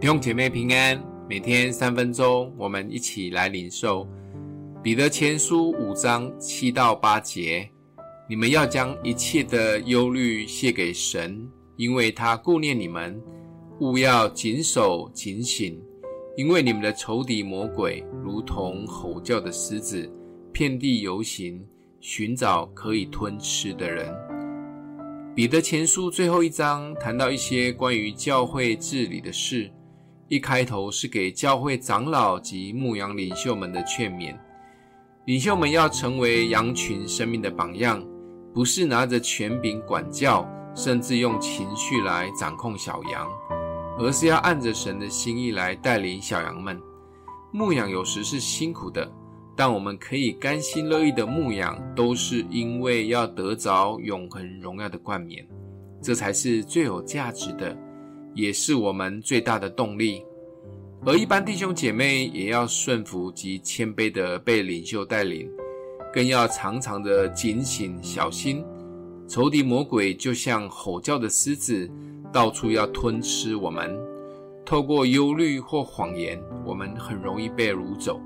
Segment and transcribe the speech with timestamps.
[0.00, 4.08] 弟兄姐妹平安，每天三分钟，我们一起来领受
[4.82, 7.68] 彼得前书五章七到八节。
[8.26, 13.20] 你们要将一切的忧虑卸给神，因为他顾念你们。
[13.80, 15.78] 勿要谨守警醒，
[16.34, 20.10] 因为你们的仇敌魔鬼如同吼叫的狮子，
[20.50, 21.62] 遍地游行，
[22.00, 24.10] 寻找可以吞吃的人。
[25.34, 29.70] 彼得前书最后一章谈到一些关于教会治理的事。
[30.30, 34.32] 一开头是给教会长老及牧羊领袖们的劝勉，
[35.24, 38.00] 领袖们要成为羊群生命的榜样，
[38.54, 43.28] 不是拿着权柄管教，甚至用情绪来掌控小羊，
[43.98, 46.80] 而是要按着神的心意来带领小羊们。
[47.50, 49.12] 牧养有时是辛苦的，
[49.56, 55.44] 但我们可以甘心乐意的牧养，都是因为要得着永恒荣耀的冠冕，
[56.00, 57.76] 这才是最有价值的。
[58.34, 60.22] 也是我们最大的动力，
[61.04, 65.50] 而一般弟兄姐妹也要顺服及谦卑的被领袖带领，
[66.12, 68.64] 更要常常的警醒小心。
[69.26, 71.90] 仇敌魔鬼就像吼叫的狮子，
[72.32, 73.96] 到处要吞吃我们。
[74.64, 78.20] 透过忧虑或谎言，我们很容易被掳走。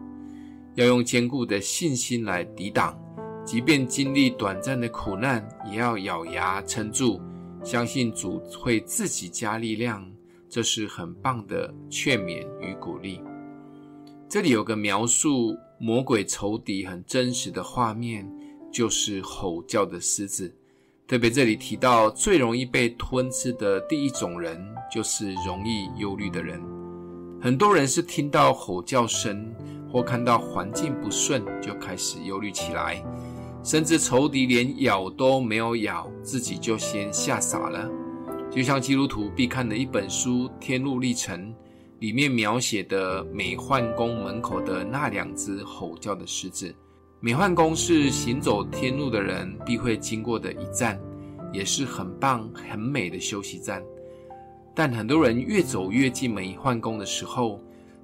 [0.75, 2.99] 要用坚固的信心来抵挡，
[3.45, 7.21] 即便经历短暂的苦难，也要咬牙撑住。
[7.65, 10.07] 相信主会自己加力量，
[10.51, 13.23] 这是很棒的劝勉与鼓励。
[14.29, 18.31] 这里有个描述魔鬼仇敌很真实的画面，
[18.71, 20.55] 就是吼叫的狮子。
[21.07, 26.61] 特别这里提到最容易被吞吃的第一种人，就是容易忧虑的人。
[27.41, 29.55] 很多人是听到吼叫声
[29.91, 33.03] 或看到环境不顺，就开始忧虑起来。
[33.65, 37.91] 甚至仇敌连咬都没有咬，自己就先吓傻了。
[38.51, 41.49] 就像基督徒必看的一本书《天路历程》
[41.99, 46.73] 里面描写的美幻宫门口的那两只吼叫的狮子。
[47.21, 51.01] 美幻宫是行走天路的人必会经过的一站，
[51.51, 53.83] 也是很棒很美的休息站。
[54.75, 57.59] 但很多人越走越近美幻宫的时候，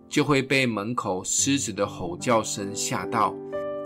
[0.08, 3.34] 就会被门口狮子的吼叫声吓到。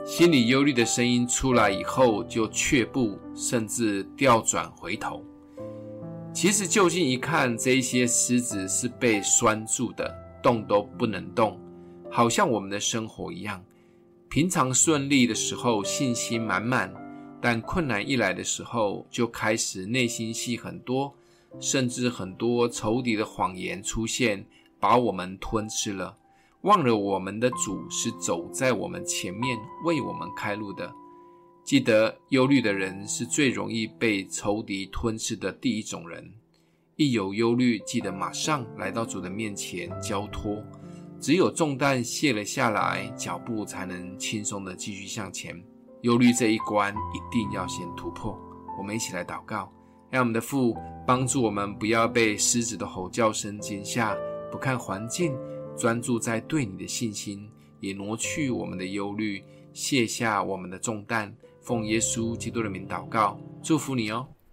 [0.07, 5.25] 心里忧虑的声音出来以后，就却步，甚至调转回头。
[6.31, 11.59] 其实就近一看，这些狮子是被拴住的，动都不能动，
[12.11, 13.65] 好像我们的生活一样。
[14.29, 16.91] 平常顺利的时候，信心满满；
[17.41, 21.15] 但困难一来的时候，就开始内心戏很多，
[21.59, 24.45] 甚至很多仇敌的谎言出现，
[24.79, 26.19] 把我们吞吃了。
[26.65, 30.91] 忘了我们的主是走在我们前面为我们开路的。
[31.63, 36.33] 记得忧虑的人是最容易被仇敌吞噬的第一种人。
[36.97, 40.57] 一有忧虑，记得马上来到主的面前交托。
[41.21, 45.63] 只有重担卸了下来，脚步才能轻松地继续向前。
[46.01, 48.39] 忧虑这一关一定要先突破。
[48.79, 49.71] 我们一起来祷告，
[50.11, 50.75] 让我们的父
[51.07, 54.17] 帮助我们，不要被狮子的吼叫声惊吓，
[54.51, 55.35] 不看环境。
[55.77, 57.49] 专注在对你的信心，
[57.81, 59.43] 也挪去我们的忧虑，
[59.73, 61.35] 卸下我们的重担。
[61.61, 64.29] 奉耶稣基督的名祷告，祝福你哦。